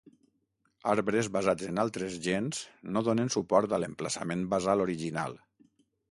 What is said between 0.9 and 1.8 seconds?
Arbres basats